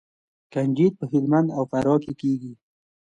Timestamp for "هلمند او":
1.11-1.63